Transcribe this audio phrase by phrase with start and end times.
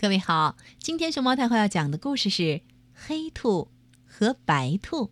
[0.00, 2.42] 各位好，今天熊猫太后要讲的故事是
[2.94, 3.72] 《黑兔
[4.06, 5.06] 和白兔》，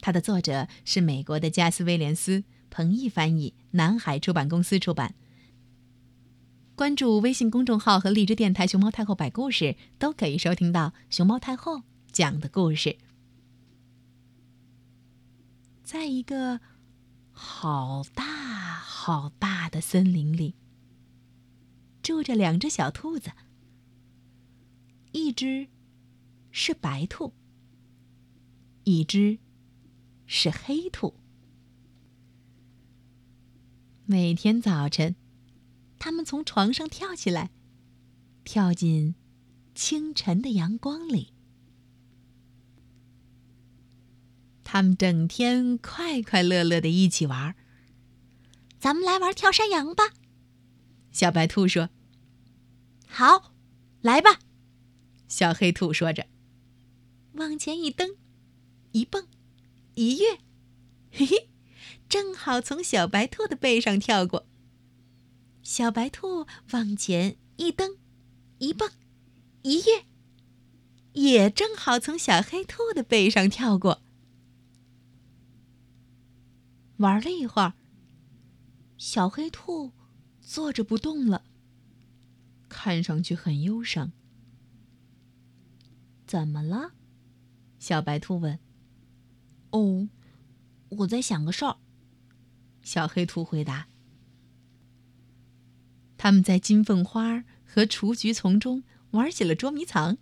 [0.00, 5.16] 它的作者是美国的加斯·威廉斯，彭毅翻译，南海出版公司出版。
[6.76, 12.98] 关注微信公众号和荔枝电台“熊猫太后摆故事”，都可以收听到熊猫太后讲的故事。
[15.82, 16.60] 在一个
[17.32, 20.54] 好大好大的森林里，
[22.00, 23.32] 住着两只小兔子。
[25.12, 25.68] 一只
[26.50, 27.34] 是白兔，
[28.84, 29.38] 一只
[30.26, 31.14] 是黑兔。
[34.06, 35.14] 每天早晨，
[35.98, 37.50] 他们从床上跳起来，
[38.42, 39.14] 跳进
[39.74, 41.32] 清晨的阳光里。
[44.64, 47.54] 他们整天快快乐乐的一起玩。
[48.78, 50.04] 咱们来玩跳山羊吧，
[51.12, 51.90] 小白兔说
[53.06, 53.54] ：“好，
[54.00, 54.40] 来吧。”
[55.32, 56.26] 小黑兔说着，
[57.36, 58.16] 往前一蹬，
[58.90, 59.26] 一蹦，
[59.94, 60.36] 一跃，
[61.10, 61.48] 嘿嘿，
[62.06, 64.46] 正好从小白兔的背上跳过。
[65.62, 67.96] 小白兔往前一蹬，
[68.58, 68.90] 一蹦，
[69.62, 70.04] 一跃，
[71.14, 74.02] 也正好从小黑兔的背上跳过。
[76.98, 77.72] 玩了一会儿，
[78.98, 79.92] 小黑兔
[80.42, 81.46] 坐着不动了，
[82.68, 84.12] 看上去很忧伤。
[86.32, 86.92] 怎么了？
[87.78, 88.58] 小白兔问。
[89.68, 90.08] “哦，
[90.88, 91.76] 我在想个事儿。”
[92.82, 93.86] 小黑兔回答。
[96.16, 100.16] 他们在金凤花和雏菊丛中玩起了捉迷藏。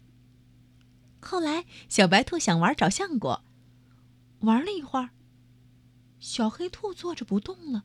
[1.20, 3.44] 后来，小白兔想玩找橡果，
[4.40, 5.10] 玩了一会儿，
[6.18, 7.84] 小黑兔坐着不动了，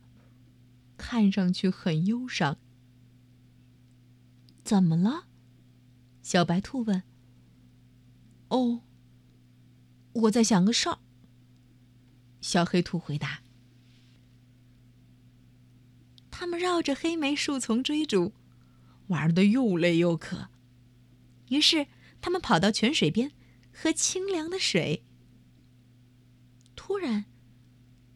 [0.96, 2.58] 看上去很忧伤。
[4.64, 5.26] 怎么了？
[6.24, 7.04] 小白兔问。
[8.56, 8.80] 哦，
[10.12, 10.98] 我在想个事儿。
[12.40, 13.42] 小黑兔回答。
[16.30, 18.32] 他们绕着黑莓树丛追逐，
[19.08, 20.48] 玩的又累又渴。
[21.48, 21.86] 于是，
[22.20, 23.32] 他们跑到泉水边，
[23.72, 25.04] 喝清凉的水。
[26.74, 27.26] 突然，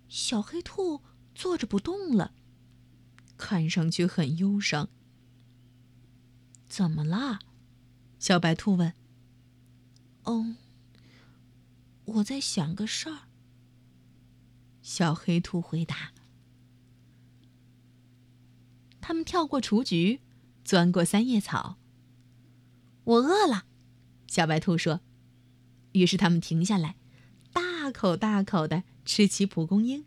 [0.08, 1.02] 小黑兔
[1.34, 2.32] 坐着不动了，
[3.36, 4.88] 看上去很忧伤。
[6.68, 7.40] 怎么啦？
[8.18, 8.94] 小白兔问。
[10.24, 10.54] 哦，
[12.04, 13.28] 我在想个事儿。
[14.82, 16.12] 小黑兔回答。
[19.00, 20.20] 他们跳过雏菊，
[20.64, 21.78] 钻过三叶草。
[23.04, 23.64] 我饿了，
[24.26, 25.00] 小白兔说。
[25.92, 26.96] 于是他们停下来，
[27.52, 30.04] 大口大口的吃起蒲公英。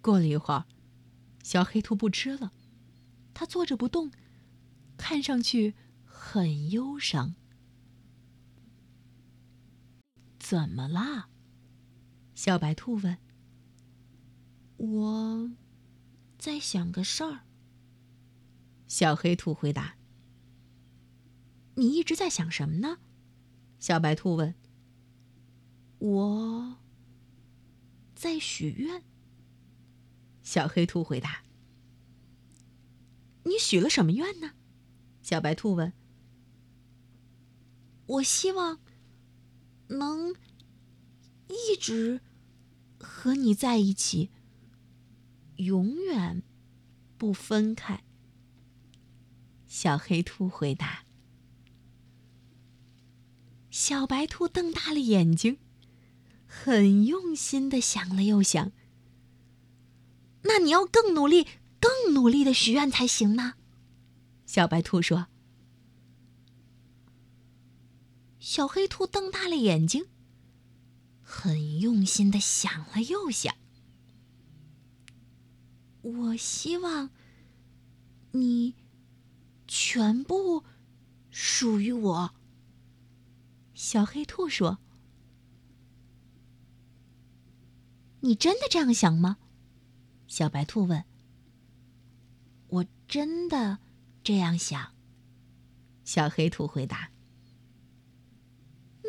[0.00, 0.64] 过了一会儿，
[1.42, 2.52] 小黑兔不吃了，
[3.34, 4.10] 它坐着不动，
[4.96, 5.74] 看上去
[6.04, 7.34] 很忧伤。
[10.50, 11.28] 怎么啦？
[12.34, 13.18] 小白兔问。
[14.78, 15.52] 我
[16.40, 17.42] 在想个事儿。
[18.88, 19.94] 小黑兔回答。
[21.76, 22.98] 你一直在想什么呢？
[23.78, 24.52] 小白兔问。
[26.00, 26.78] 我
[28.16, 29.04] 在许愿。
[30.42, 31.44] 小黑兔回答。
[33.44, 34.54] 你许了什么愿呢？
[35.22, 35.92] 小白兔问。
[38.06, 38.80] 我希望。
[39.90, 40.34] 能
[41.48, 42.20] 一直
[42.98, 44.30] 和你在一起，
[45.56, 46.42] 永远
[47.18, 48.02] 不分开。
[49.66, 51.04] 小黑兔回答。
[53.70, 55.58] 小白兔瞪大了眼睛，
[56.46, 58.72] 很用心的想了又想。
[60.42, 61.46] 那你要更努力、
[61.80, 63.54] 更努力的许愿才行呢。
[64.46, 65.29] 小白兔说。
[68.40, 70.06] 小黑兔瞪大了眼睛，
[71.22, 73.54] 很用心的想了又想。
[76.00, 77.10] 我希望
[78.32, 78.74] 你
[79.68, 80.64] 全部
[81.30, 82.34] 属于我。
[83.74, 84.78] 小黑兔说
[88.20, 89.36] ：“你真的这样想吗？”
[90.26, 91.04] 小白兔问。
[92.68, 93.78] “我真的
[94.24, 94.94] 这样想。”
[96.04, 97.09] 小黑兔回答。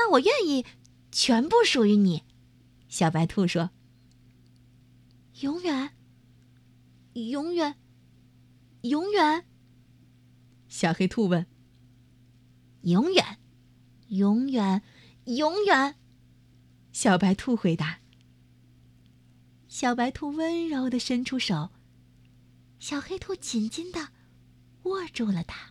[0.01, 0.65] 那我愿意
[1.11, 2.23] 全部属于你，
[2.89, 3.69] 小白兔说。
[5.41, 5.95] 永远，
[7.13, 7.75] 永远，
[8.81, 9.45] 永远。
[10.67, 11.45] 小黑兔问。
[12.81, 13.37] 永远，
[14.07, 14.81] 永远，
[15.25, 15.95] 永远。
[16.91, 17.99] 小白兔回答。
[19.67, 21.69] 小白兔温柔的伸出手，
[22.79, 24.09] 小黑兔紧紧的
[24.83, 25.70] 握住了它。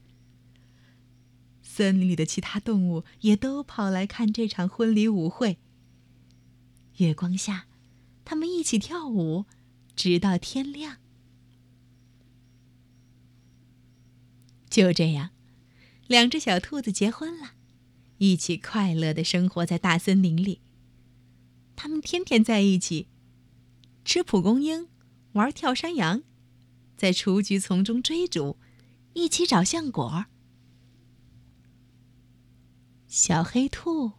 [1.81, 5.57] 森林里的其他动物也都跑来看这场婚礼舞会。
[6.97, 7.65] 月光下，
[8.23, 9.45] 他们一起跳舞，
[9.95, 10.97] 直到天亮。
[14.69, 15.31] 就这样，
[16.05, 17.53] 两只小兔子结婚了，
[18.19, 20.61] 一起快乐的生活在大森林里。
[21.75, 23.07] 他们天天在一起，
[24.05, 24.87] 吃蒲公英，
[25.31, 26.21] 玩跳山羊，
[26.95, 28.57] 在雏菊丛中追逐，
[29.13, 30.27] 一起找橡果。
[33.11, 34.13] 小黑兔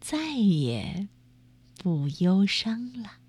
[0.00, 1.08] 再也
[1.76, 3.19] 不忧伤了。